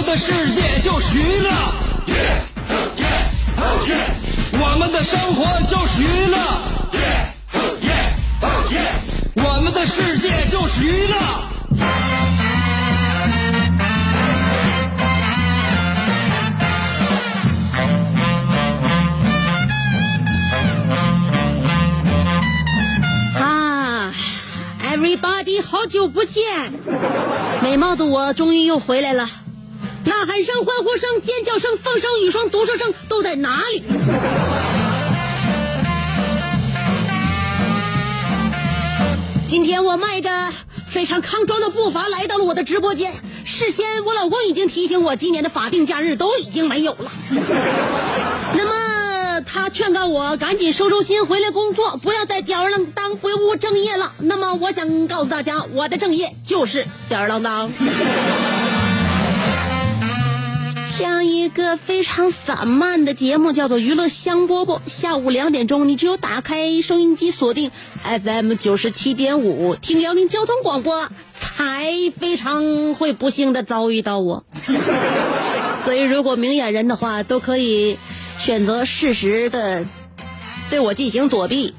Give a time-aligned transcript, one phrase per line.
[0.00, 1.50] 们的世界就是娱乐，
[4.54, 6.38] 我们的生活就是娱乐，
[9.44, 11.16] 我们的世界就是娱乐。
[23.38, 24.14] 啊
[24.82, 26.42] ，everybody，好久不见！
[27.62, 29.28] 美貌的我终于又回来了，
[30.04, 33.82] 呐喊声、欢呼声、尖叫声、风声、雨声、毒舌声都在哪里？
[39.48, 40.30] 今天我迈着
[40.86, 43.12] 非常康庄的步伐来到了我的直播间，
[43.44, 47.10] 事先我老公已经提醒我，今年的法定假日都已经没有了。
[48.54, 54.12] 那么他劝告我赶紧收收心，回来工作，不要再吊儿郎当、不务正业了。
[54.18, 57.72] 那么我想告诉大家，我的正业就是吊儿郎当。
[61.00, 67.70] 这样一个非常散漫的节目叫做《娱乐香饽饽》，下午两点钟，你只有打开收音机，锁定
[68.02, 74.44] FM 九十七点五，听辽宁交通广播，才非常会不幸的遭遇到我。
[75.80, 77.96] 所以，如果明眼人的话，都可以
[78.38, 79.86] 选择适时的
[80.68, 81.74] 对我进行躲避。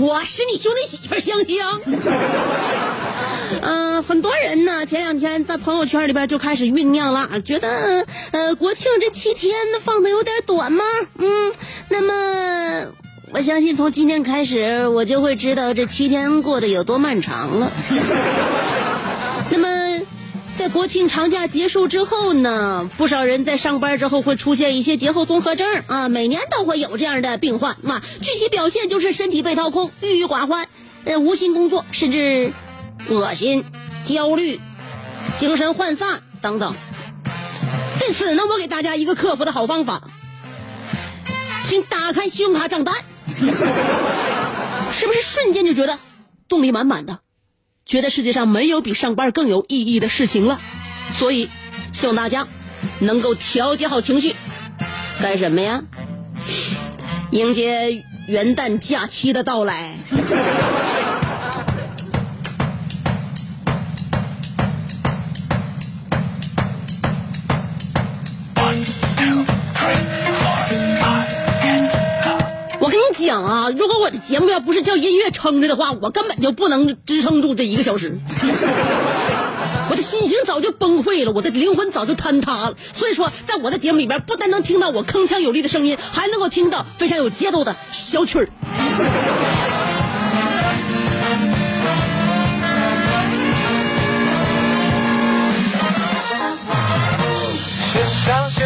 [0.00, 1.80] 我是你兄弟媳妇香香。
[3.62, 10.84] 嗯、 很多人呢，前两天在朋友圈里边就开始酝酿了，觉得呃国庆这七天放的有点短吗？
[11.18, 11.52] 嗯，
[11.88, 12.92] 那么
[13.32, 17.72] 我相信从今天开始，我就会知道这七天过得有多漫长了。
[20.58, 28.02] 在国庆长假结束之后呢，不少人在上班之后会出现一些节后综合征啊，每年都会有这样的病患啊。
[28.20, 30.66] 具体表现就是身体被掏空、郁郁寡欢、
[31.04, 32.52] 呃无心工作，甚至
[33.08, 33.64] 恶心、
[34.02, 34.58] 焦虑、
[35.36, 36.74] 精神涣散等等。
[38.00, 40.02] 对此呢，我给大家一个克服的好方法，
[41.66, 42.96] 请打开信用卡账单，
[44.92, 45.96] 是不是瞬间就觉得
[46.48, 47.20] 动力满满的？
[47.88, 50.60] 觉得世界上没有比上班更有意义的事情了，
[51.14, 51.48] 所以
[51.92, 52.46] 希望大家
[53.00, 54.36] 能够调节好情绪，
[55.22, 55.82] 干什么呀？
[57.30, 59.96] 迎接元旦假期的到来。
[73.10, 78.18] 你讲啊，如果我的节目要不是叫音乐撑着的话，我根本就不能支撑住这一个小时。
[79.90, 82.74] 我的心情早就崩溃了，我的灵魂早就坍塌了。
[82.92, 88.48] 所以说，在我的节目里边，不但能听到我铿锵有力的声音，还能够听到非常有节奏的小曲儿。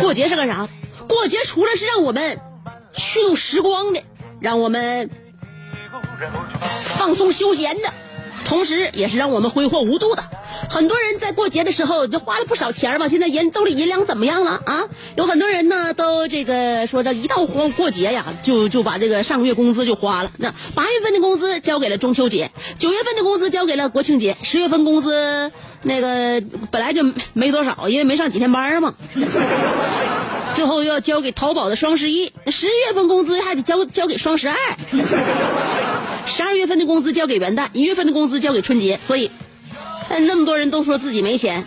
[0.00, 0.68] 过节是干啥？
[1.06, 2.40] 过节除了是让我们
[2.96, 4.02] 虚度时光的，
[4.42, 5.08] 让我们
[6.84, 7.92] 放松休闲的，
[8.44, 10.24] 同时也是让我们挥霍无度的。
[10.68, 14.84] 很多人在过节的时候就花了不少钱嘛，现在银兜里银两怎么样了啊？
[15.16, 20.32] 有很多人呢都这个说这一到过过节呀，就就把这个上个月工资就花了。
[20.38, 25.52] 那八月份的工资交给了中秋节，九月份的工资交给了国庆节，十月份工资
[25.82, 28.94] 那个本来就没多少，因为没上几天班嘛。
[30.54, 34.56] 最后要交给淘宝的双十一，十一月份工资还得交交给双十二，
[36.26, 39.30] 十二月份的工资交给元旦，一月份的工资交给春节，所以，
[40.08, 41.64] 呃那么多人都说自己没钱，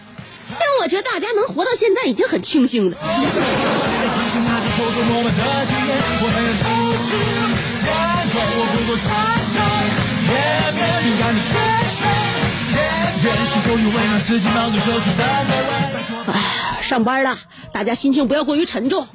[0.49, 2.97] 但我觉得大家能活到现在已经很庆幸了。
[16.33, 17.37] 哎，上班了，
[17.73, 19.07] 大家心情不要过于沉重，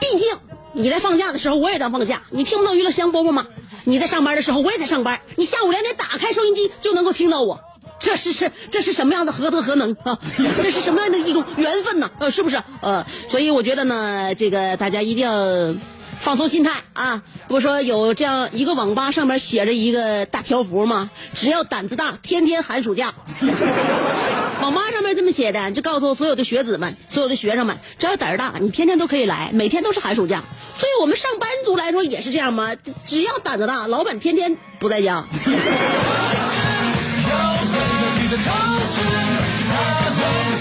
[0.00, 0.26] 毕竟
[0.72, 2.22] 你在放假的时候，我也在放假。
[2.30, 3.46] 你听不到娱乐香饽饽吗？
[3.84, 5.20] 你在上班的时候，我也在上班。
[5.36, 7.60] 你下午两点打开收音机就能够听到我。
[8.00, 10.18] 这是是这是什么样的何德何能啊？
[10.62, 12.10] 这是什么样的一种缘分呢？
[12.18, 12.62] 呃，是不是？
[12.80, 15.74] 呃，所以我觉得呢，这个大家一定要
[16.20, 17.22] 放松心态啊！
[17.46, 21.10] 不说有这样一个网吧上面写着一个大条幅吗？
[21.34, 23.14] 只要胆子大，天天寒暑假。
[24.60, 30.42] 网吧上面这么写的，就告诉所有的学子们、所有的学生们，只要胆儿大，你天天都可以来，每天都是寒暑假。
[30.76, 32.72] 所以我们上班族来说也是这样吗？
[33.06, 35.24] 只要胆子大，老板天天不在家。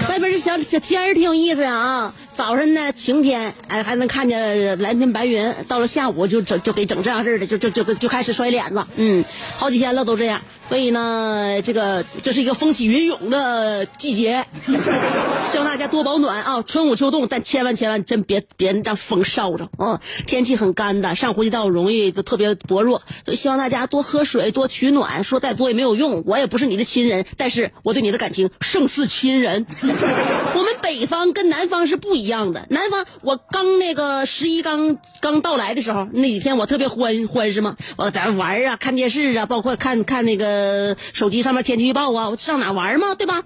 [0.10, 2.14] 外边这小小天儿挺有意思啊！
[2.38, 8.86] 早上呢晴天，哎还能看见蓝天白云，到了下午就整就给整这样式的，就就就就开始摔脸子。
[8.96, 9.26] 嗯，
[9.58, 10.40] 好几天了都这样，
[10.70, 14.46] 所以呢，这个这是一个风起云涌的季节，
[15.52, 16.62] 希望大家多保暖啊！
[16.62, 20.00] 春捂秋冻，但千万千万真别别让风烧着啊！
[20.28, 25.24] 天气很干的，上呼吸道容易就特别薄弱，所以希望大家多喝水，多取暖。
[25.24, 29.66] 说再多也没有用，我也不是你的亲人，但是我对你的感情胜似亲人。
[29.82, 32.68] 我们北方跟南方是不一一样的。
[32.70, 37.78] 南方，我刚那个十一刚刚到来的时候，那几天我特别欢欢是吗？
[37.96, 43.44] 我在玩啊，看电视啊，包括看看那个手机上面天气预报啊，我上哪玩嘛，对吧？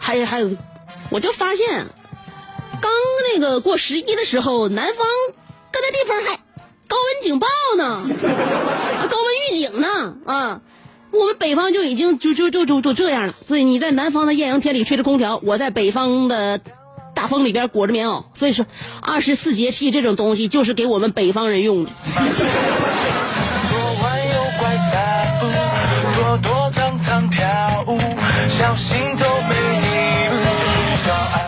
[0.00, 0.50] 还还有，
[1.10, 1.86] 我就发现，
[2.80, 2.90] 刚
[3.32, 5.06] 那个过十一的时候，南方
[5.70, 6.40] 各那地方还
[6.88, 8.02] 高温警报呢，
[9.08, 10.60] 高温预警呢啊。
[11.10, 16.60] 我们北方就已经就就就就就这样了，所以你在南方的艳阳天里吹着空调，我在北方的
[17.18, 18.22] 大风里边裹着棉袄。
[18.32, 18.64] 所以说，
[19.02, 21.90] 二十四节气这种东西就是给我们北方人用的。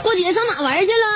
[0.03, 1.07] 过节上哪玩去了？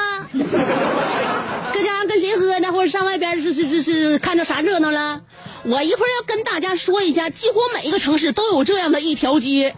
[1.72, 2.70] 搁家跟谁喝呢？
[2.70, 5.20] 或者上外边是是是是看着啥热闹了？
[5.64, 9.74] 我一会儿要跟大家说一下，几乎每一个城市都有这样的一条街。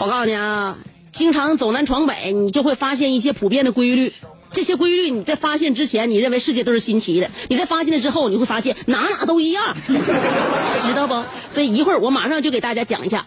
[0.00, 0.76] 我告诉你啊，
[1.18, 4.14] 经常走南闯北，你就会发现一些普遍的规律。
[4.52, 11.24] 这些规律你在发现之前，你认为世界都是新奇的；你在发现了之后，你会发现哪哪都一样， 知道不？
[11.52, 13.26] 所以一会儿我马上就给大家讲一下，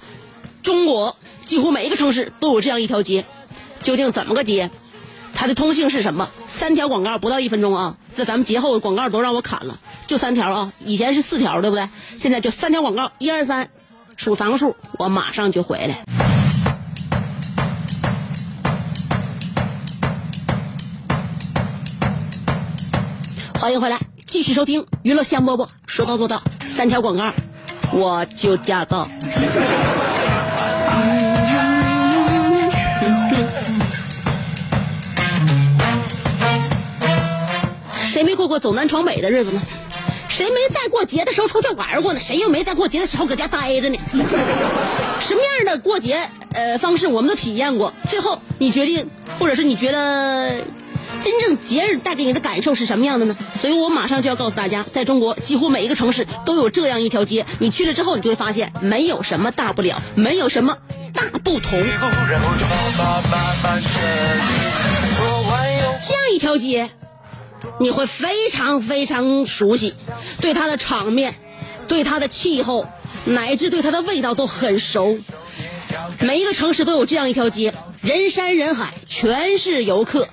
[0.63, 3.25] 中国几乎每一个城市都有这样一条街，
[3.83, 4.71] 究竟怎么个街？
[5.35, 6.29] 它的通性是什么？
[6.47, 7.97] 三条广告不到一分钟啊！
[8.15, 9.77] 这咱们节后广告都让我砍了，
[10.07, 10.71] 就三条啊！
[10.85, 11.89] 以前是四条，对不对？
[12.17, 13.69] 现在就三条广告，一二三，
[14.15, 16.20] 数三个数，我马上就回来。
[23.61, 27.31] 欢迎回来，继续收听娱乐香饽饽，说到做到，三条广告，
[27.93, 29.07] 我就驾到。
[38.01, 39.61] 谁没过过走南闯北的日子呢？
[40.27, 42.19] 谁没在过节的时候出去玩过呢？
[42.19, 43.99] 谁又没在过节的时候搁家待着呢？
[45.19, 47.93] 什么样的过节呃方式我们都体验过。
[48.09, 50.63] 最后你决定，或者是你觉得
[51.21, 53.37] 真正节日带给你的感受是什么样的呢？
[53.59, 60.77] 所以我马上就要告诉大家，在中国几乎每一个城市都有这样一条街，你去了之后，你就会发现没有什么大不了，没有什么
[61.13, 61.79] 大不同。
[66.01, 66.89] 这样一条街。
[67.79, 69.93] 你会非常非常熟悉，
[70.39, 71.35] 对它的场面，
[71.87, 72.87] 对它的气候，
[73.25, 75.19] 乃至对它的味道都很熟。
[76.19, 80.27] 每一个城市都有这样一条街，人山人海，全是游客，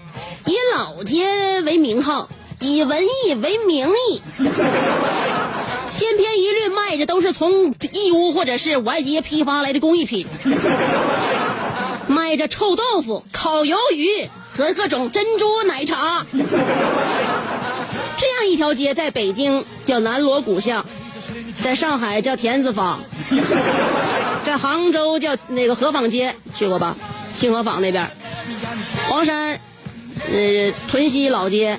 [0.47, 2.29] 以老街为名号，
[2.61, 4.23] 以文艺为名义，
[5.89, 10.27] 千篇一律卖的都是从义乌或者是外街批发来的工艺品，
[12.07, 14.29] 卖着臭豆腐、烤鱿鱼。
[14.57, 16.49] 和各种珍珠奶茶，这样
[18.51, 20.85] 一条街，在北京叫南锣鼓巷，
[21.63, 22.99] 在上海叫田子坊，
[24.45, 26.97] 在杭州叫那个河坊街，去过吧？
[27.35, 28.11] 清河坊那边，
[29.09, 29.61] 黄山，
[30.27, 31.79] 呃，屯溪老街，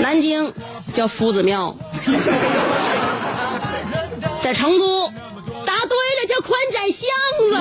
[0.00, 0.52] 南京
[0.92, 1.74] 叫夫子庙，
[4.42, 5.08] 在成都，
[5.64, 7.08] 答对了，叫宽窄巷
[7.38, 7.56] 子。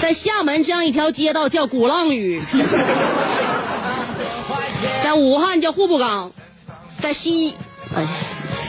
[0.00, 2.42] 在厦门这样一条街道叫鼓浪屿，
[5.02, 6.32] 在武汉叫户部岗，
[7.00, 7.54] 在西，
[7.94, 8.06] 哎，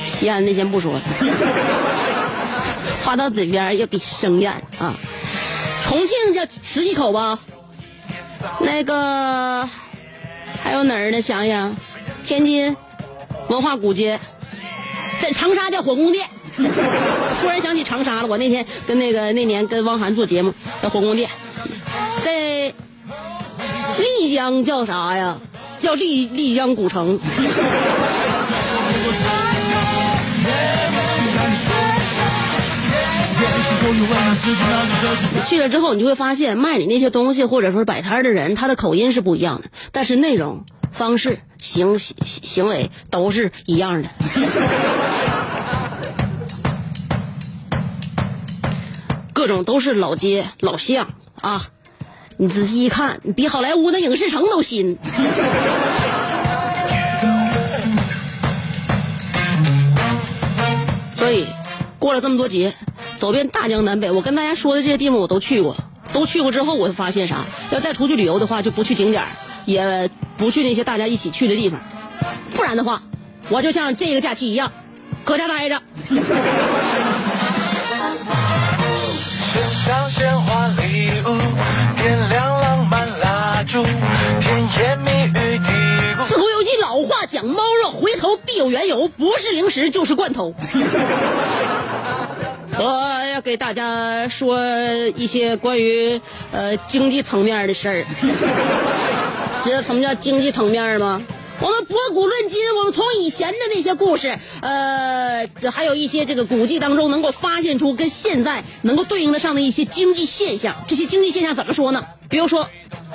[0.05, 1.01] 西安那先不说了，
[3.03, 4.95] 话到嘴边又给生厌啊。
[5.83, 7.37] 重庆叫磁器口吧，
[8.61, 9.69] 那个
[10.63, 11.21] 还有哪儿呢？
[11.21, 11.75] 想想，
[12.25, 12.75] 天津
[13.49, 14.19] 文化古街，
[15.21, 16.27] 在长沙叫火宫殿。
[17.41, 21.29] 突然想起长沙了，我那天跟那个那年跟汪涵做节目，叫火宫殿，
[22.23, 22.73] 在
[23.97, 25.37] 丽江叫啥呀？
[25.79, 27.19] 叫丽丽江古城。
[35.47, 44.09] 去了之后，你就会发现卖你那些东西或者说摆摊的人，他的口音是不一样的，但是内容、方式、行行行为都是一样的。
[49.33, 51.09] 各种都是老街老巷
[51.41, 51.65] 啊！
[52.37, 54.97] 你仔细一看，比好莱坞的影视城都新。
[61.11, 61.45] 所以，
[61.99, 62.73] 过了这么多节，
[63.23, 65.77] 走遍大江南北，我跟大家说的这些地方我都去过，
[66.11, 67.45] 都去过之后，我发现啥？
[67.71, 69.23] 要再出去旅游的话，就不去景点
[69.63, 71.79] 也不去那些大家一起去的地方，
[72.53, 73.01] 不然的话，
[73.47, 74.73] 我就像这个假期一样，
[75.23, 75.81] 搁家待着。
[79.85, 81.37] 上鲜花礼物，
[81.95, 83.85] 点亮浪漫蜡烛，
[84.41, 86.25] 甜言蜜语嘀咕。
[86.27, 90.53] 自古有句老话讲，猫肉回头必有缘由，不是零食就是罐头。
[92.79, 94.59] 我要给大家说
[95.15, 96.19] 一些关于
[96.51, 98.05] 呃经济层面的事儿。
[99.63, 101.21] 知道什么叫经济层面吗？
[101.61, 110.75] 我们博古论今，我们从以前的那些故事，呃，这还有一些这个古迹当中能够发现出跟现在能够对应得上的一些经济现象。
[110.87, 112.03] 这些经济现象怎么说呢？
[112.27, 112.67] 比如说，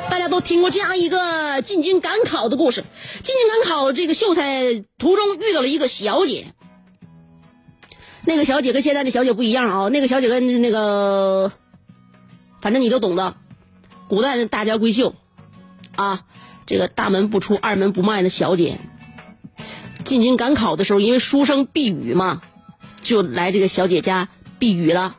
[0.08, 2.84] 大家都听过这样一个进京赶考的故事。
[3.22, 6.46] 进京赶考这个秀才途中遇到了一个小姐，
[8.28, 11.50] 那个小姐跟现在的小姐不一样啊，那个小姐跟那个，
[12.60, 13.34] 反正你都懂的，
[14.06, 15.14] 古代的大家闺秀，
[15.96, 16.20] 啊。
[16.66, 18.78] 这个大门不出二门不迈的小姐，
[20.04, 22.42] 进京赶考的时候，因为书生避雨嘛，
[23.00, 25.16] 就来这个小姐家避雨了。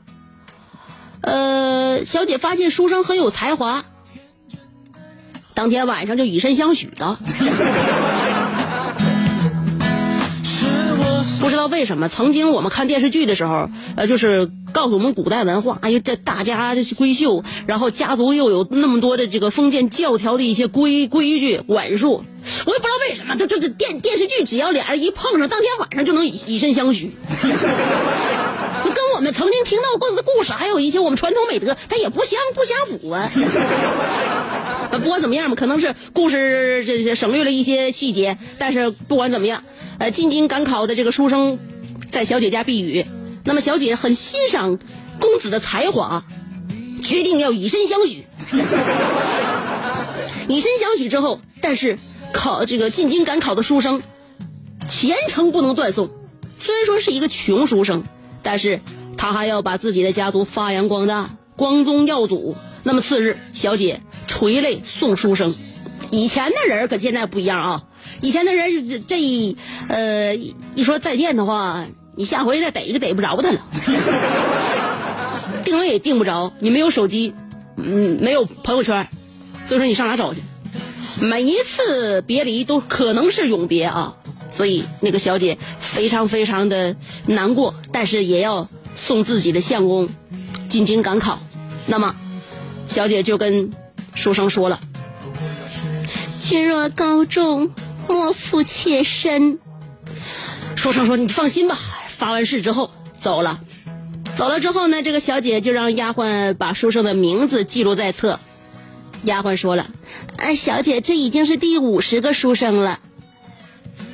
[1.21, 3.83] 呃，小姐发现书生很有才华，
[5.55, 7.19] 当天晚上就以身相许了。
[11.41, 22.23] 不知道为什么，曾经我们看电视剧的时候，呃，就是告诉我们古代文化，哎呀，这大家闺秀，然后家族又有那么多的这个封建教条的一些规规矩管束，
[22.65, 27.11] 我也不知道为什么，这这这电电视剧只要俩人一碰上，当天晚上就能以以身相许。
[28.85, 33.29] 你跟我们曾经听到过的故事，还有一些我们传统美德，它也不相不相符啊。
[34.91, 39.63] 不管怎么样吧，可能是故事这省略了一些细节，但是不管怎么样。
[39.99, 41.59] 呃，进京赶考的这个书生，
[42.11, 43.05] 在小姐家避雨。
[43.43, 44.79] 那么小姐很欣赏
[45.19, 46.23] 公子的才华，
[47.03, 48.25] 决定要以身相许。
[50.47, 51.99] 以身相许之后，但是
[52.33, 54.01] 考这个进京赶考的书生，
[54.87, 56.09] 前程不能断送。
[56.59, 58.03] 虽然说是一个穷书生，
[58.41, 58.79] 但是
[59.17, 62.55] 他还要把自己的家族发扬光大，光宗耀祖。
[62.83, 65.53] 那么次日，小姐垂泪送书生。
[66.11, 67.83] 以前的人可现在不一样啊。
[68.21, 69.57] 以前的人这一
[69.87, 70.35] 呃
[70.75, 73.61] 一说再见的话，你下回再逮就逮不着他了，
[75.65, 77.33] 定位也定不着，你没有手机，
[77.77, 79.07] 嗯，没有朋友圈，
[79.65, 80.41] 所以说你上哪找去？
[81.21, 84.15] 每一次别离都可能是永别啊，
[84.51, 86.95] 所以那个小姐非常非常的
[87.25, 90.07] 难过，但是也要送自己的相公
[90.69, 91.39] 进京赶考。
[91.87, 92.15] 那么，
[92.87, 93.71] 小姐就跟
[94.15, 94.79] 书生说了
[96.41, 97.71] ：“君若高中。”
[98.09, 99.59] 莫负妾身。
[100.75, 101.77] 书生说：“你放心吧。”
[102.09, 102.89] 发完誓之后
[103.21, 103.59] 走了，
[104.35, 108.39] 走了之后呢，这个小姐就让丫鬟把书生的名字记录在册。
[109.25, 109.91] 丫鬟说了
[110.37, 112.97] ：“哎，小姐，这已经是第五十个书生了。”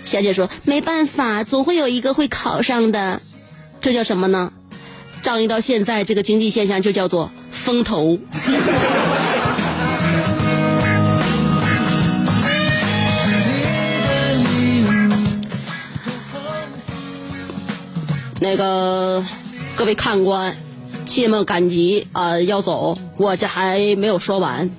[0.04, 3.22] 小姐说：“没办法，总会有一个会考上的。
[3.80, 4.52] 这叫什么呢？
[5.22, 8.20] 仗义到现在，这个经济现象就叫做风投。”
[18.42, 19.24] 那个
[19.76, 20.56] 各位看官，
[21.06, 24.70] 切莫赶急啊，要走，我这还没有说完。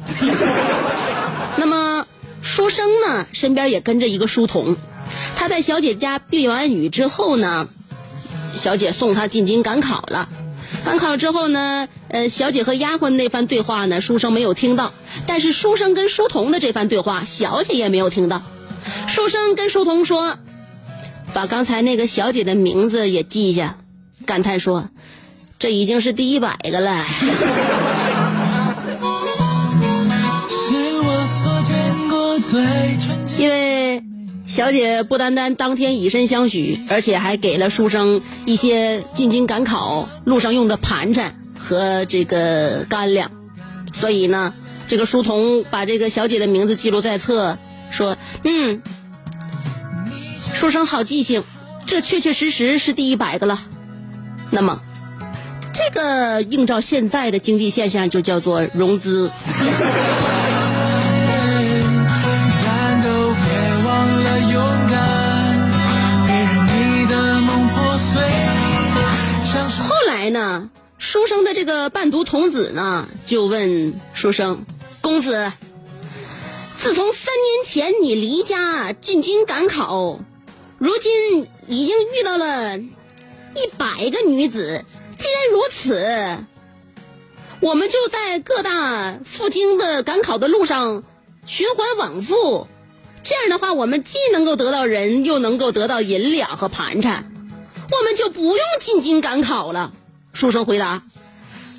[1.56, 2.06] 那么
[2.42, 4.76] 书生呢，身边也跟着一个书童，
[5.36, 7.66] 他在小姐家避完雨之后呢，
[8.56, 10.28] 小姐送他进京赶考了。
[10.84, 14.92] 赶考之后呢，呃，小姐和丫鬟那番对话呢，书生没有听到，
[15.26, 18.42] 但是书生跟书童的这番对话，小姐也没有听到。
[19.08, 20.36] 书生跟书童说。
[21.36, 23.76] 把刚才那个小姐的名字也记下，
[24.24, 24.88] 感叹说
[25.60, 27.04] ：“这已经是第一百个了。”
[33.36, 34.02] 因为
[34.46, 43.30] 小姐不单单当天以身相许，而且还给了书生一些进京赶考路上用的盘缠和这个干粮，
[43.92, 44.54] 所以呢，
[44.88, 47.58] 这个书童把这个小姐的名字记录在册，
[47.90, 48.80] 说：“嗯。”
[50.56, 51.44] 书生好记性，
[51.86, 53.60] 这确确实实是第一百个了。
[54.50, 54.80] 那么，
[55.74, 59.30] 这个映照现在的经济现象就叫做融资。
[69.78, 74.64] 后来呢，书生的这个伴读童子呢，就问书生
[75.02, 75.52] ：“公子，
[76.78, 80.20] 自从三年前你离家进京赶考，
[80.78, 84.84] 如今已经遇到了一百个女子。
[85.16, 86.38] 既然如此，
[87.60, 91.04] 我们就在各大赴京的赶考的路上
[91.46, 92.66] 循环往复。
[93.24, 97.32] 这样的话，我们既能够得到人，又能够得到银两和盘缠。”
[97.90, 99.92] 我们就不用进京赶考了。
[100.32, 101.04] 书生回答：“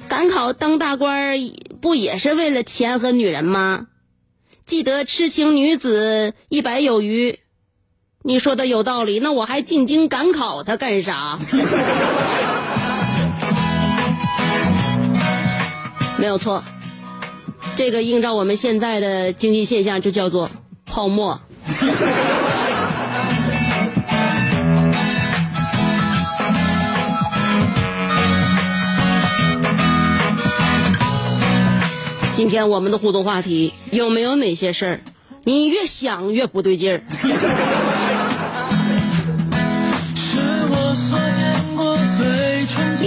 [0.10, 1.38] 赶考当大官
[1.82, 3.88] 不也是为了钱和女人吗？
[4.66, 7.40] 记得痴情女子一百有余。
[8.28, 11.40] 你说的有道理，那我还进京赶考它干啥？
[16.20, 16.62] 没有错，
[17.78, 20.52] 这个映照我们现在的经济现象，就叫做
[20.86, 21.40] 泡沫。
[32.34, 35.00] 今天我们的互动话题有没有哪些事儿，
[35.46, 37.02] 你越想越不对劲儿？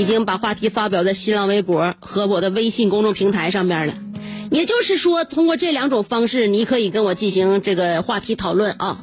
[0.01, 3.93] 已经把话题发表在新浪微博和我的微信公众平台上面了。
[4.51, 9.03] 也就是说，通过这两种方式，你可以跟我进行这个话题讨论啊。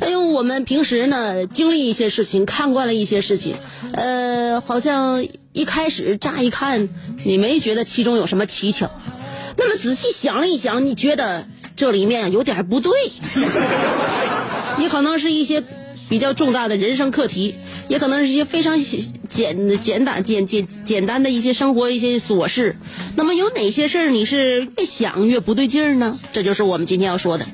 [0.00, 3.56] 哎呦，我们平时呢经历一些事情，看惯了一些事情，
[3.92, 6.88] 呃，好像一开始乍一看，
[7.24, 8.88] 你没觉得其中有什么蹊跷，
[9.56, 12.92] 那么仔细想了一想，你觉得这里面有点不对，
[14.78, 15.64] 也可能是一些
[16.08, 17.54] 比较重大的人生课题，
[17.88, 18.80] 也可能是一些非常
[19.28, 22.76] 简简单简简简单的一些生活一些琐事。
[23.16, 26.18] 那么有哪些事儿你是越想越不对劲儿呢？
[26.32, 27.46] 这就是我们今天要说的。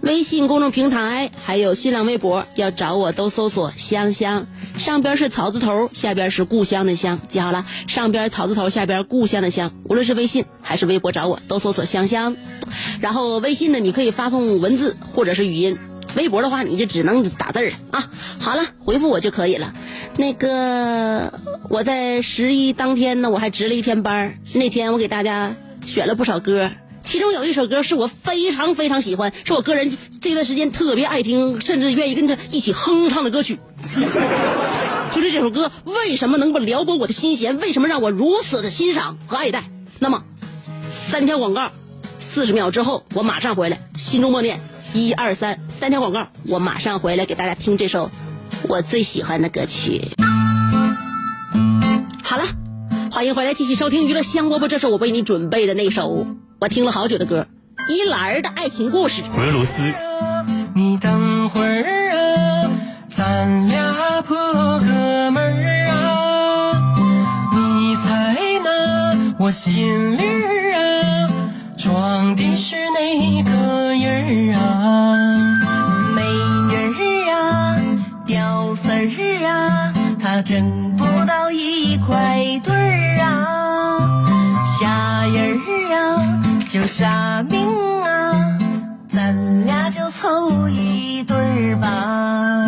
[0.00, 4.46] 微信公众平台还有新浪微博要找我都搜索“香香”，
[4.78, 7.18] 上边是草字头，下边是故乡的乡。
[7.28, 9.74] 记好了，上边草字头，下边故乡的乡。
[9.88, 12.36] 无论是微信还是微博找我都搜索“香香”。
[13.00, 15.76] 然后微信呢，你可以发送文字或者是语音。
[16.16, 18.10] 微博的话，你就只能打字儿啊。
[18.38, 19.72] 好了，回复我就可以了。
[20.16, 21.32] 那个
[21.68, 25.54] 我在十一当天呢，我还值了一天班儿那天我给大家
[25.86, 26.70] 选了不少歌，
[27.02, 33.58] 其中有一首歌是我非常非常喜欢，是我个人这段时间特别爱听，甚至愿意跟着一起哼唱的歌曲。
[35.12, 37.58] 就是这首歌为什么能够撩拨我的心弦？
[37.58, 39.64] 为什么让我如此的欣赏和爱戴？
[39.98, 40.24] 那么，
[40.90, 41.70] 三条广告，
[42.18, 44.60] 四十秒之后我马上回来，心中默念。
[44.94, 48.10] 一二三，三条广告，我马上回来给大家听这首
[48.68, 50.10] 我最喜欢的歌曲。
[52.22, 52.42] 好了，
[53.10, 56.26] 欢迎回来继续收听娱乐香饽饽，这是我为你准备的那首
[56.58, 57.46] 我听了好久的歌，
[57.88, 59.22] 依兰儿的爱情故事。
[59.36, 59.72] 俄罗斯
[60.74, 62.70] 你等会儿啊，
[63.14, 64.36] 咱俩破
[64.80, 66.72] 哥们儿啊，
[67.52, 71.30] 你猜那我心里儿啊，
[71.76, 73.50] 装的是哪个
[74.28, 74.60] 儿啊？
[76.14, 76.22] 美
[76.72, 77.00] 人儿
[77.32, 77.34] 啊，
[78.26, 83.26] 屌丝儿啊，他挣不到一块堆儿啊，
[84.78, 85.60] 瞎人儿
[85.96, 85.98] 啊，
[86.68, 87.66] 就啥命
[88.02, 88.58] 啊。
[89.10, 91.36] 咱俩就凑一对
[91.72, 92.67] 儿吧。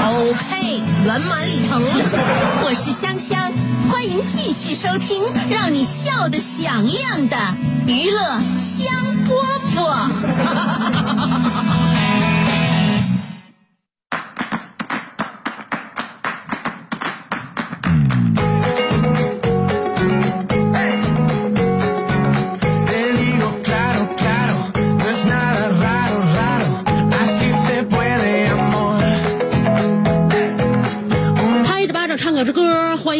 [0.00, 1.86] OK，圆满礼成了。
[2.62, 3.52] 我是香香，
[3.90, 7.36] 欢迎继续收听让你笑得响亮的
[7.86, 8.86] 娱乐香
[9.26, 10.10] 饽饽。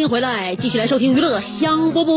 [0.09, 2.09] 回来，继续来收听娱乐香饽饽。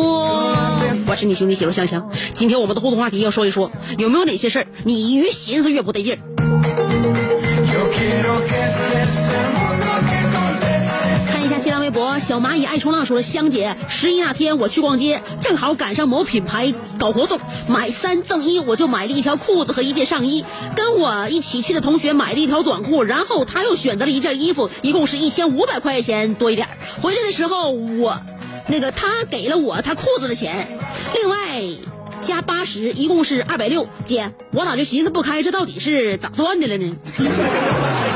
[1.06, 2.10] 我是你兄弟媳妇香香。
[2.32, 6.51] 今天我们的互动话题要说一说，有没有哪些事儿你越寻思越不得劲儿？
[12.22, 20.44] 小蚂蚁爱冲浪说：香姐，十一那天我去逛街，正好赶上某品牌搞活动，买三赠一，我就买了一条裤子和一件上衣。
[20.76, 26.68] 跟我一起去的同学买了一条短裤，然后他又选择了一件衣服，一共是一千五百块钱多一点。
[27.00, 28.20] 回来的时候，我
[28.68, 30.78] 那个他给了我他裤子的钱，
[31.14, 31.36] 另外
[32.22, 33.88] 加八十，一共是二百六。
[34.06, 36.96] 姐，我咋就寻思不开，这到底是咋算的了呢？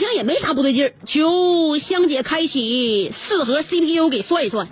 [0.00, 4.66] 好像也没啥不对劲儿，求香姐开启四核 CPU 给算一算。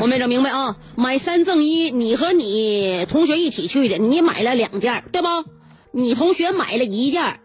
[0.00, 5.26] 我没整明白啊，买三赠一，你和你同学一起去的，你买了两件，对不？
[5.90, 7.40] 你同学买了一件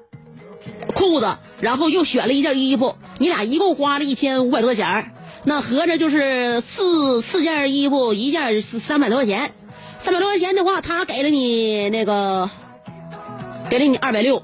[0.93, 5.15] 裤子，然后又选了一件衣服，你俩一共花了一千五百多块钱，
[5.45, 9.51] 那合着就是四四件衣服，一件是三百多块钱。
[10.03, 12.49] 三百多块钱的话，他给了你那个，
[13.69, 14.43] 给了你二百六。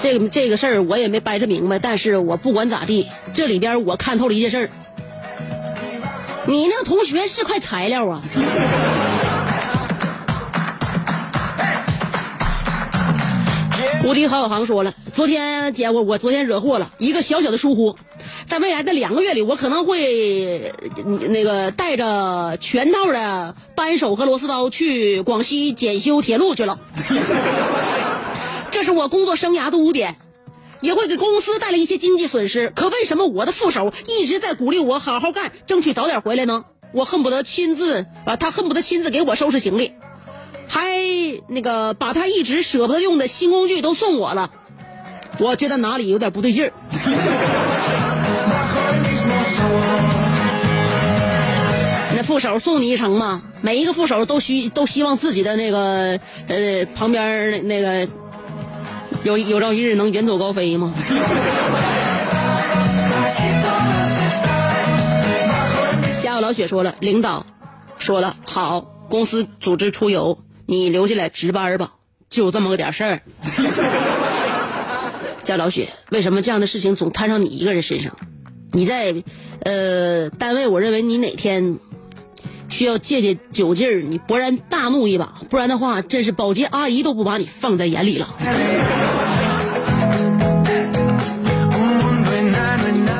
[0.00, 4.70] 这个这个事儿我也没掰扯明白，但是我不管咋地，这里边我看透了一件事儿。
[6.46, 8.22] 你那个同学是块材料啊！
[14.04, 17.96] 无敌郝小航说了，昨天姐我我昨天惹祸了，一个小小的疏忽，
[18.46, 20.72] 在未来的两个月里，我可能会
[21.04, 26.78] 那个带着全套的扳手和螺丝刀去广西检修铁路去了。
[28.70, 30.16] 这是我工作生涯的污点，
[30.80, 32.72] 也会给公司带来一些经济损失。
[32.74, 36.64] 可为什么我的副手一直在鼓励我好好干，争取早点回来呢？
[36.92, 39.92] 我恨不得亲自啊，他恨不得亲自给我收拾行李。
[40.68, 40.88] 还
[41.48, 44.50] 那个把他一直舍不得用的新工具都送我了，
[45.38, 46.72] 我觉得哪里有点不对劲儿。
[52.16, 58.08] 那副手送你一程嘛，每一个副手都需都希望自己的那个呃旁边那那个
[59.24, 60.92] 有有朝一日能远走高飞吗？
[66.22, 67.46] 家有老雪说了，领导
[67.98, 70.38] 说了好，公司组织出游。
[70.70, 71.94] 你留下来值班吧，
[72.28, 73.22] 就这么个点事儿。
[75.42, 78.18] 叫老许，为什么这样的事情总摊上你一个人身上？
[78.72, 79.14] 你在
[79.60, 81.78] 呃单位，我认为你哪天
[82.68, 88.28] 需要借借酒劲儿，你勃然大怒一把，不然的话，真是保洁阿姨都不把你放在眼里了。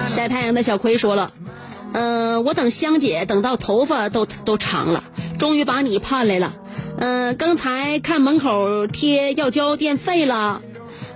[0.06, 1.46] 晒太阳的小葵说了，嗯、
[1.92, 5.04] 呃，我等香姐等到头发都都长了，
[5.38, 6.52] 终于把你盼来了。
[7.00, 10.62] 嗯、刚才看门口贴要交电费了，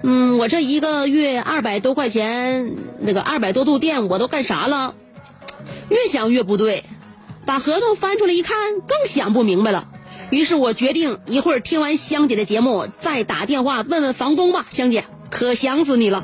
[0.02, 4.94] 嗯，我这一个月二百多块钱，那个二百多度电我都干啥了？
[5.88, 6.84] 越想越不对，
[7.44, 9.88] 把合同翻出来一看，更想不明白了。
[10.30, 14.64] 于是我决定一会儿听完香姐的节目再打电话问问房东吧。
[14.70, 16.22] 香姐，可想死你了。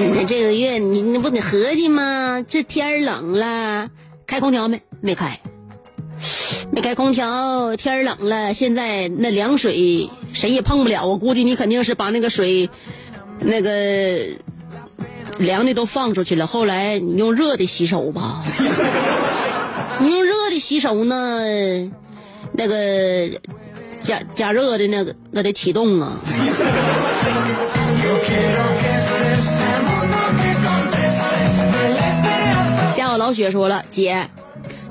[0.00, 2.44] 你这个月你你不得合计吗？
[2.48, 3.90] 这天冷了，
[4.26, 4.80] 开空调没？
[5.00, 5.40] 没开，
[6.70, 7.76] 没开空调。
[7.76, 11.06] 天冷了，现在那凉水谁也碰不了。
[11.06, 12.70] 我估计你肯定是把那个水
[13.40, 14.20] 那个
[15.38, 18.42] 凉的都放出去了，后来你用热的洗手吧。
[20.00, 21.92] 你用热的洗手呢，
[22.52, 23.28] 那个
[24.00, 26.18] 加加热的那个那得启动啊。
[33.30, 34.28] 小雪说了，姐，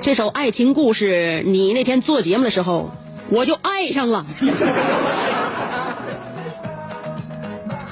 [0.02, 2.90] 这首爱情故事，你那天做节目的时候，
[3.28, 4.26] 我就爱上了。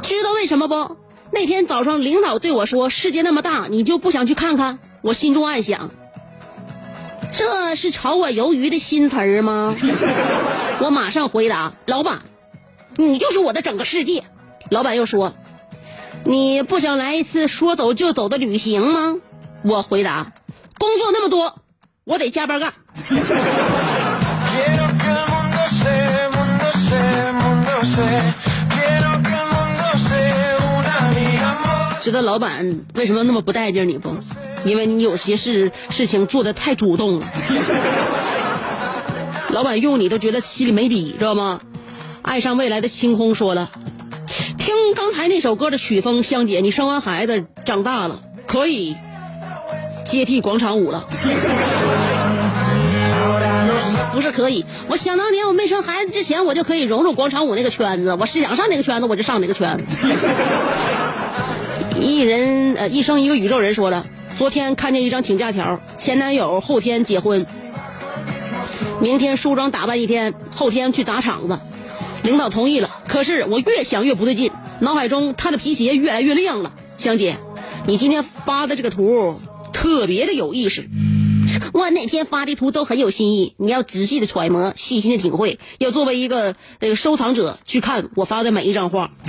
[0.01, 0.95] 知道为什么不？
[1.31, 5.91] 那天早上领导对我说：“世界那么大，你就不想去看看？”我心中暗想：
[7.33, 9.75] 这是炒我鱿鱼的新词儿吗？
[10.79, 12.21] 我马上回答：“老板，
[12.95, 14.23] 你就是我的整个世界。”
[14.71, 15.33] 老板又说
[16.23, 19.15] ：“你不想来一次说走就走的旅行吗？”
[19.67, 20.32] 我回答
[20.80, 21.60] ：“工作那么多，
[22.06, 22.73] 我得加班干。”
[32.01, 34.15] 知道老板为什么那么不待见你不？
[34.63, 37.27] 因为你有些事事情做的太主动了。
[39.51, 41.60] 老板用你都觉得心里没底，知道吗？
[42.21, 43.69] 爱上未来的星空说了，
[44.58, 48.95] 听刚才那首歌的曲风，香姐，你生完孩子长大了，可以
[50.08, 51.06] 接替广场舞了。
[54.13, 60.08] 不是可以，我想当年我没生孩子之前，我就可以融入广场舞那个圈子，我是想上哪个圈子我就上哪个圈子。
[62.00, 64.06] 一人呃，一生一个宇宙人说了，
[64.38, 67.46] 昨天看见一张请假条，前男友后天结婚，
[69.00, 71.60] 明天梳妆打扮一天，后天去砸场子，
[72.24, 72.89] 领导同意了。
[73.08, 76.72] 可是我越想越不对劲，脑海中他的皮鞋越来越亮了。
[76.98, 77.38] 香姐，
[77.86, 79.39] 你今天发的这个图
[79.88, 80.84] 特别的有意思。
[81.73, 89.12] 我哪天发的图都很有新意，你要仔细的揣摩，细心的体会，要作为一个呃收藏者去看我发的每一张画。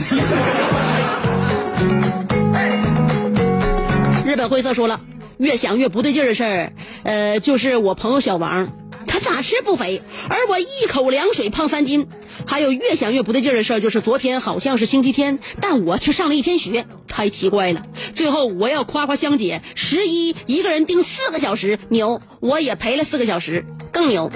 [4.27, 5.01] 日本灰色说了，
[5.39, 6.73] 越想越不对劲的事儿，
[7.05, 12.07] 呃，就是我朋友小王，他咋吃不肥，而我一口凉水胖三斤。
[12.47, 17.83] 还有越想越不对劲的事儿，就是昨天好像是星期天，但我却上了一天学，太奇怪了。
[18.15, 24.31] 最后我要夸夸香姐，十一一个人盯四个小时，牛，我也陪了四个小时，更牛。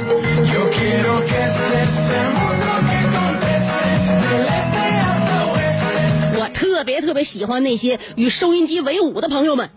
[6.34, 9.70] 我特别特别喜欢那些与收音机为伍的朋友们，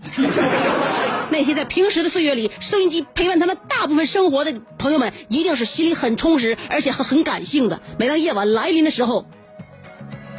[1.29, 7.81] 那些在平时的岁月里，收音机陪伴他们大部分生活的朋友们，一定是心里很充实，而且很很感性的。
[7.97, 9.25] 每当夜晚来临的时候，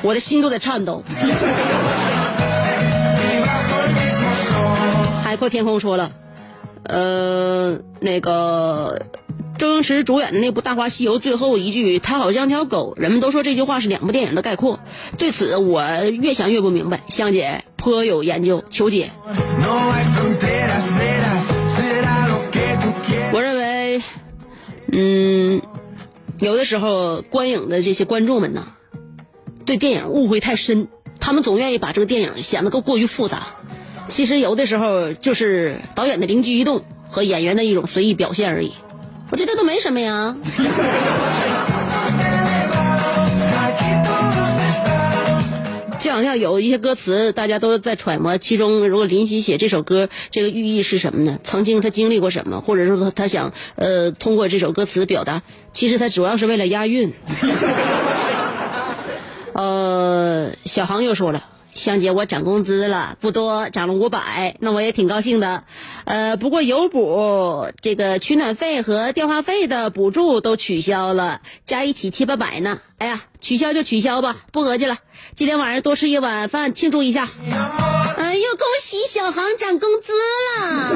[0.02, 1.02] 我的心都在颤抖。
[5.24, 6.12] 海阔天空说了，
[6.84, 9.00] 呃，那个。
[9.58, 14.80] 周星驰主演的那部《大话西游》最后一句“他好像条狗”，人们都说这句话是两部电影的概括。
[15.16, 17.00] 对此，我越想越不明白。
[17.08, 19.10] 香姐颇有研究，求解。
[23.32, 24.02] 我认为，
[24.92, 25.62] 嗯，
[26.38, 28.66] 有的时候观影的这些观众们呢，
[29.64, 30.88] 对电影误会太深，
[31.18, 33.48] 他们总愿意把这个电影显得够过于复杂。
[34.08, 38.74] 其实有的时候就是导演的灵机一动和演员的一种随意表现而已。
[39.30, 40.36] 我觉得都没什么呀。
[45.98, 48.88] 就好像有一些歌词，大家都在揣摩其中。
[48.88, 51.40] 如果林夕写这首歌，这个寓意是什么呢？
[51.42, 52.60] 曾经他经历过什么？
[52.60, 57.12] 或者说他他想呃通过这首歌词表达，其实他主要是为了押韵。
[59.54, 61.44] 呃，小航又说了。
[61.76, 65.64] 香姐，我涨工资了，不多，涨了五百，那我也挺高兴的。
[66.04, 72.80] 呃，不过油补、这个取暖费和电话费的补助都取消了，加一起七八百呢。
[72.98, 74.96] 哎呀，取消就取消吧，不合计了。
[75.34, 77.28] 今天晚上多吃一碗饭庆祝一下。
[78.36, 80.92] 哎呦，恭喜小航涨工资了！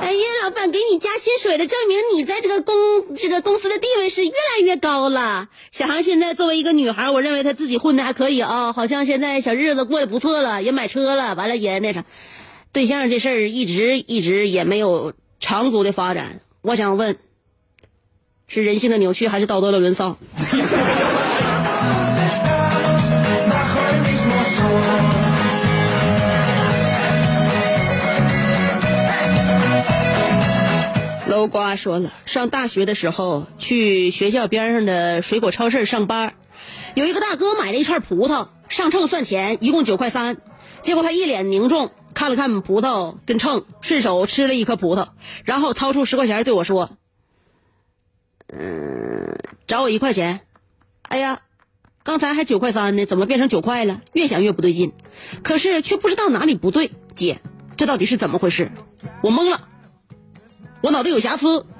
[0.00, 2.74] 哎呀，老板给你加薪水了，证明你在这个公
[3.14, 5.50] 这个公司的地位是越来越高了。
[5.70, 12.06] 小航现在作为一个女孩，我认为她自己混的还可以啊，好像现在小日子过得不错了，也买车了，完了也那啥，
[12.72, 16.40] 对象这事儿一直一直也没有长足的发展。
[16.62, 17.18] 我想问，
[18.46, 20.16] 是人性的扭曲，还是道德的沦丧？
[31.38, 36.34] 楼瓜说了，上大学的时候去学校边上的水果超市上班，
[36.96, 40.38] 有一个大哥买了一串葡萄，上秤算钱，一共九块三。
[40.82, 45.10] 结果他一脸凝重，看了看葡萄跟秤，顺手吃了一颗葡萄，
[45.44, 46.98] 然后掏出十块钱对我说
[48.52, 50.40] ：“嗯，找我一块钱。”
[51.08, 51.40] 哎呀，
[52.02, 54.00] 刚才还九块三呢，怎么变成九块了？
[54.12, 54.92] 越想越不对劲，
[55.44, 56.90] 可是却不知道哪里不对。
[57.14, 57.40] 姐，
[57.76, 58.72] 这到底是怎么回事？
[59.22, 59.68] 我懵了，
[60.80, 61.64] 我脑袋有瑕疵。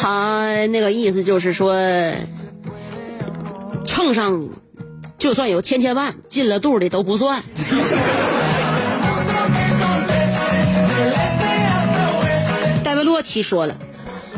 [0.00, 1.74] 他那个意思就是说，
[3.86, 4.48] 秤上
[5.18, 7.42] 就算有千千万，进了肚里都不算。
[12.82, 13.76] 戴维洛奇说了，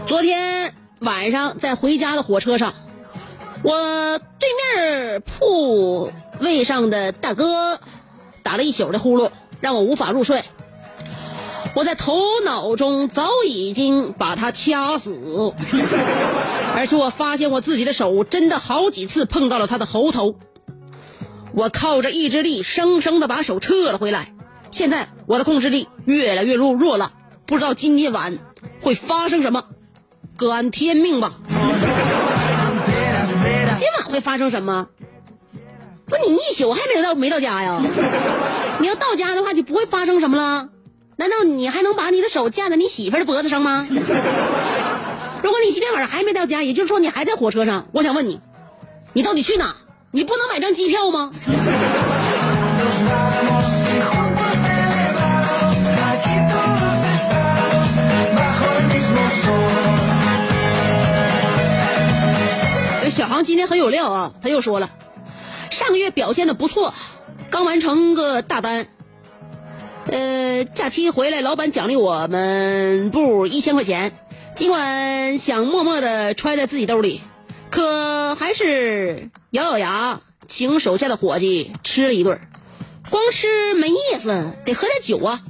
[0.07, 2.73] 昨天晚上在回家的火车上，
[3.63, 7.81] 我对面铺位上的大哥
[8.45, 9.31] 打了一宿的呼噜，
[9.61, 10.45] 让我无法入睡。
[11.75, 15.53] 我在头脑中早已经把他掐死，
[16.77, 20.37] 而且我发现我自己的手真的好几次碰到了他的喉头。
[21.53, 24.33] 我靠着意志力，生生的把手撤了回来。
[24.71, 27.13] 现在我的控制力越来越弱弱了，
[27.47, 28.39] 不知道今天晚
[28.81, 29.65] 会发生什么，
[30.37, 31.35] 各安天命吧。
[34.07, 34.89] 会发生什么？
[36.09, 37.83] 不是你一宿还没到没到家呀？
[38.81, 40.69] 你要到家的话，就不会发生什么了。
[41.17, 43.87] 难道你还能把你的手架在你媳妇的脖子上吗？
[45.43, 48.41] 如果你今天晚上还没到家，也就是说你还在火车上，我想问你，
[49.15, 49.75] 你到底去哪？
[50.13, 51.31] 你不能买张机票吗？
[63.17, 64.91] 小航今天很有料啊，他又说了，
[65.71, 66.93] 上个月表现的不错，
[67.49, 68.89] 刚完成个大单。
[70.05, 74.13] 呃，假期回来，老板奖励我们部一千块钱，
[74.55, 77.23] 尽管想默默的揣在自己兜里，
[77.71, 82.39] 可还是咬咬牙，请手下的伙计吃了一顿。
[83.09, 85.41] 光吃没意思，得喝点酒啊！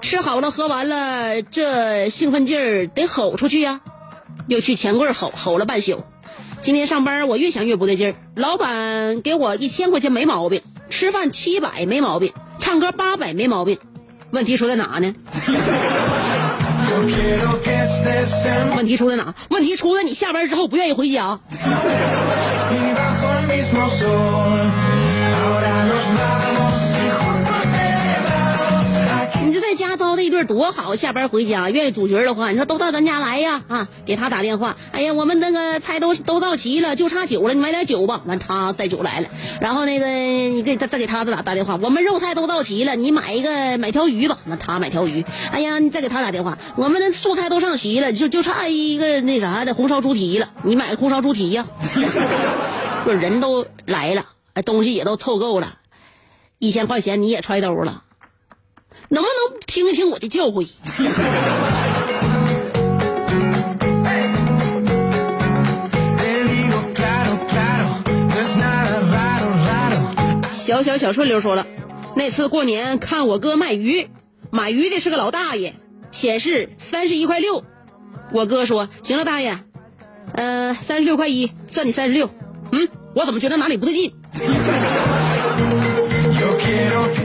[0.00, 3.80] 吃好了，喝完了，这兴奋劲儿得吼出去呀！
[4.46, 6.04] 又去钱柜吼吼了半宿。
[6.60, 8.14] 今天上班，我越想越不对劲儿。
[8.34, 13.78] 老板给我一千块钱没毛病，吃饭七百没毛病，唱歌八百没毛病，
[14.32, 15.14] 问题出在哪呢？
[18.76, 19.34] 问题出在哪？
[19.50, 21.38] 问题出在你下班之后不愿意回家。
[30.28, 33.88] 一顿多好，下班回家愿意组局的话，你说都到咱家来呀啊！
[34.04, 38.20] 给他打电话，哎呀，我们那个菜都 都到齐了，就差酒了，你买点酒吧。
[38.26, 44.36] 完，他带酒来了，然后那个你给他再给他打打电话，我们肉菜都到齐了，你买一个买条鱼吧。
[44.44, 51.64] 那他买条鱼，哎呀，你再给他打电话，我们的素菜都上齐了，就就差一个那啥的红烧猪蹄了，你买个红烧猪蹄呀。
[53.04, 55.78] 说人都来了，哎，东西也都凑够了，
[56.58, 58.02] 一千块钱你也揣兜了。
[59.10, 60.68] 能不能听一听我的教诲？
[70.52, 71.66] 小小小顺溜说了，
[72.14, 74.10] 那次过年看我哥卖鱼，
[74.50, 75.74] 买鱼的是个老大爷，
[76.10, 77.64] 显示三十一块六。
[78.32, 79.58] 我哥说：“行了，大爷，
[80.34, 82.28] 呃，三十六块一，算你三十六。”
[82.72, 84.12] 嗯，我怎么觉得哪里不对劲？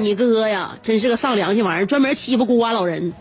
[0.03, 3.13] 你哥呀，真是个丧良心玩意儿，专门欺负孤寡老人。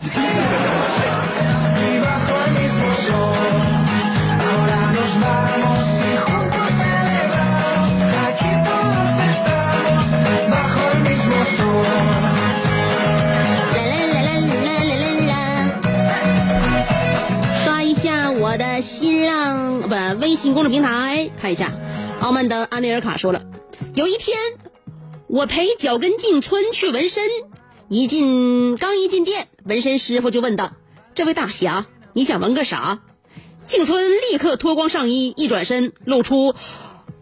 [17.63, 21.71] 刷一下我的新浪不微信公众平台，看一下。
[22.19, 23.41] 傲慢的阿内尔卡说了，
[23.93, 24.37] 有一天。
[25.33, 27.23] 我陪脚跟进村去纹身，
[27.89, 30.73] 一进刚一进店，纹身师傅就问道
[31.15, 33.01] ：“这位大侠，你想纹个啥？”
[33.65, 36.53] 进村立刻脱光上衣，一转身露出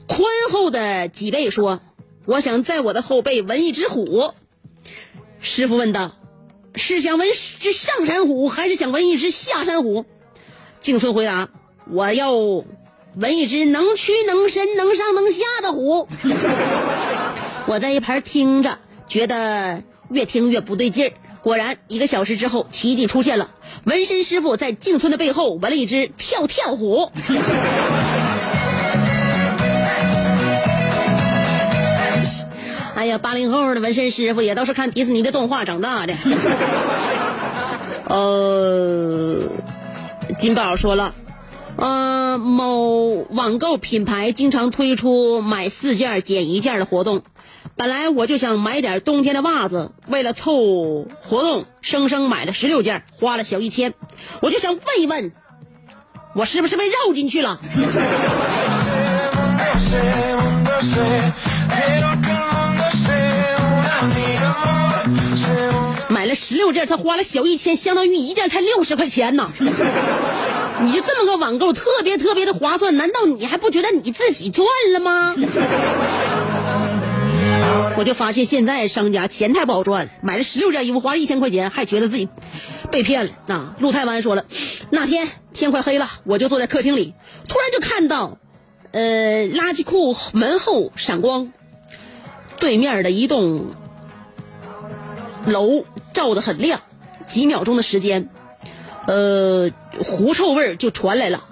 [0.08, 1.80] 宽厚的脊背，说
[2.28, 4.34] ：“我想在我的后背纹一只虎。”
[5.40, 6.18] 师傅问道
[6.76, 10.04] ：“是想纹只上山虎，还是想纹一只下山虎？”
[10.82, 11.48] 进村回答
[11.90, 16.10] ：“我要纹一只能屈能伸、能上能下的虎。”
[17.68, 21.14] 我在一旁听着，觉得越听越不对劲儿。
[21.42, 23.50] 果然，一个小时之后，奇迹出现了。
[23.86, 27.12] 纹身师傅在静村的背后纹了一只跳跳虎。
[32.96, 36.14] 哎呀，八零后的纹身师傅也都是看迪士尼的动画长大的。
[38.06, 39.40] 呃，
[40.38, 41.16] 金宝说了，
[41.78, 47.24] 呃，某网购品牌经常推出买四件减一件的活动。
[47.76, 50.54] 本来我就想买点冬天的袜子，为了凑
[51.22, 53.94] 活动，生生买了十六件，花了小一千。
[54.42, 55.32] 我就想问一问，
[56.36, 57.60] 我是不是被绕进去了？
[66.10, 69.50] 买了十六件，才花了小一千，相当于一件才六十块钱呢。
[70.84, 75.36] 你就这么个网购，特别特别的划算，难道你还不觉得你自己赚了吗？
[77.98, 82.28] 我就发现现在商家钱太不好赚，买了十六件衣服花了一千块钱，还觉得自己
[82.90, 83.32] 被骗了。
[83.48, 84.46] 啊，陆太湾说了，
[84.90, 87.14] 那天天快黑了，我就坐在客厅里，
[87.48, 88.38] 突然就看到，
[88.92, 91.52] 呃，垃圾库门后闪光，
[92.60, 93.76] 对面的一栋
[95.46, 96.82] 楼照得很亮，
[97.28, 98.30] 几秒钟的时间，
[99.08, 101.44] 呃，狐臭味儿就传来了，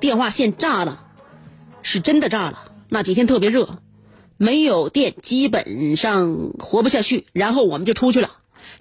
[0.00, 1.04] 电话线炸了，
[1.82, 2.72] 是真的炸了。
[2.88, 3.78] 那几天特别热。
[4.38, 7.24] 没有电，基本上活不下去。
[7.32, 8.32] 然后我们就出去了，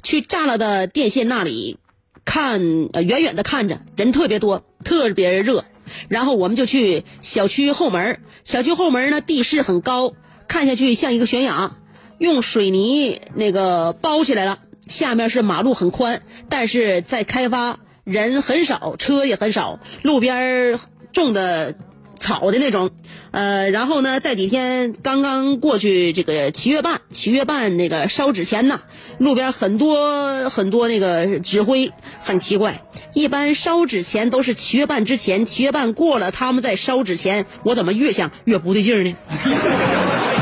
[0.04, 1.78] 去炸了的电线那里
[2.26, 5.64] 看，呃，远远的看着人特别多，特别热。
[6.10, 10.14] 然后我们就去小区后门，小区后门呢地势很高，
[10.50, 11.78] 看下去像一个悬崖，
[12.18, 20.80] 用水泥那个包起来了，下面是马路很宽，但是在开发，人很少，车也很少，路边
[21.12, 21.76] 种的。
[22.18, 22.92] 草的那种，
[23.32, 28.82] 呃，然后呢，这几天刚刚过去这个七月半，七月半那个烧纸钱呢，
[29.20, 31.92] 路边很多很多那个纸灰，
[32.24, 32.82] 很奇怪。
[33.14, 39.14] 一般烧纸钱都是七月半之前，七月半过了，他们在烧纸钱，我怎么越想越不对劲儿呢？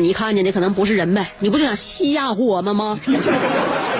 [0.00, 1.32] 你看见的可能不是人呗？
[1.38, 2.98] 你不就想吓唬我们吗？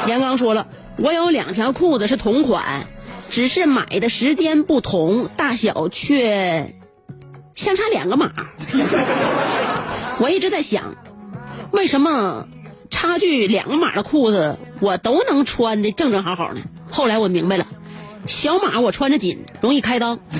[0.06, 2.86] 杨刚说了，我有两条裤子是同款。
[3.28, 6.76] 只是买的时间不同，大小却
[7.54, 8.30] 相差两个码。
[10.20, 10.94] 我一直在想，
[11.72, 12.46] 为什么
[12.88, 16.60] 差距两个码的裤子我都能穿的正正好好呢？
[16.88, 17.66] 后来我明白了，
[18.26, 20.18] 小码我穿着紧，容易开裆。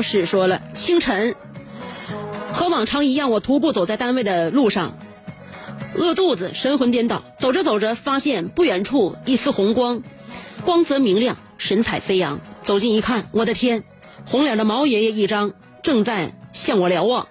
[0.00, 1.34] 老师说了，清晨
[2.54, 4.96] 和往常一样，我徒步走在单位的路上，
[5.94, 7.22] 饿肚子，神魂颠倒。
[7.38, 10.02] 走着走着，发现不远处一丝红光，
[10.64, 12.40] 光泽明亮，神采飞扬。
[12.62, 13.84] 走近一看，我的天，
[14.24, 17.28] 红脸的毛爷爷一张，正在向我瞭望。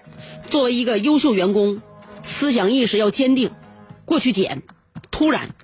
[0.52, 1.82] 作为一个优秀员工，
[2.24, 3.50] 思想意识要坚定，
[4.06, 4.62] 过去捡。
[5.10, 5.56] 突然，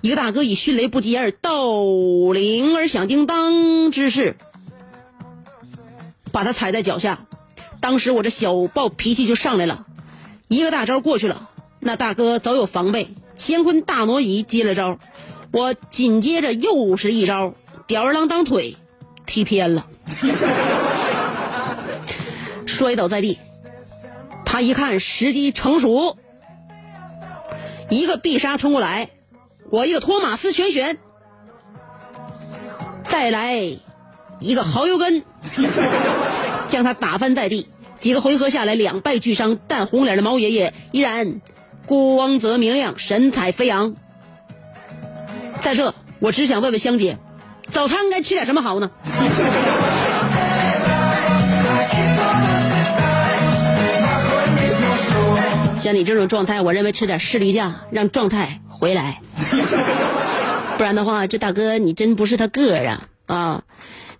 [0.00, 1.74] 一个大哥以迅雷不及掩耳盗
[2.32, 4.36] 铃而响叮当之势。
[6.36, 7.20] 把他踩在脚下，
[7.80, 9.86] 当时我这小暴脾气就上来了，
[10.48, 11.48] 一个大招过去了，
[11.80, 14.98] 那大哥早有防备，乾坤大挪移接了招，
[15.50, 17.54] 我紧接着又是一招
[17.86, 18.76] 吊儿郎当腿
[19.24, 19.86] 踢偏了，
[22.66, 23.38] 摔倒在地。
[24.44, 26.18] 他一看时机成熟，
[27.88, 29.08] 一个必杀冲过来，
[29.70, 30.98] 我一个托马斯旋旋，
[33.04, 33.78] 再来。
[34.38, 35.24] 一个蚝油根，
[36.68, 37.68] 将他打翻在地。
[37.98, 41.40] 几个回合下来，两败俱伤，但红脸的毛爷爷依然
[41.86, 43.96] 光泽明亮，神采飞扬。
[45.62, 47.16] 在这，我只想问问香姐，
[47.70, 48.90] 早餐该吃点什么好呢？
[55.78, 59.20] 像你这种状态，我认为吃点士力架，让状态回来。
[60.76, 63.62] 不然的话，这大哥你真不是他个儿啊啊！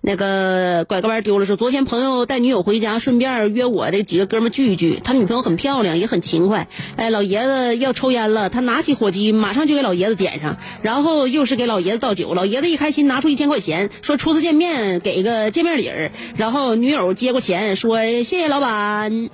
[0.07, 5.01] 那个拐个弯丢了，说昨天朋友带女友回家，顺便约我这几个哥们聚一聚。
[5.03, 6.69] 他女朋友很漂亮，也很勤快。
[6.95, 12.35] 哎，老爷子要抽烟了，他拿起火机，马上就给老爷子点上，然后又是给老爷子倒酒。
[12.35, 16.13] 老爷子一开心，拿出一千块钱，说初次见面给个见面礼儿。
[16.37, 19.29] 然后女友接过钱，说谢谢老板。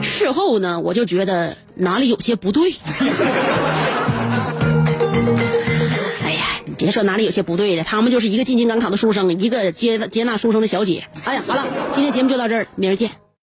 [0.00, 2.72] 事后呢，我就觉得哪里有些不对。
[6.74, 11.06] 别说哪里有些不对的，他们就是一个进京赶考的书生，一个接接纳书生的小姐。
[11.24, 13.24] 哎呀，好了，今天节目就到这儿，明儿见。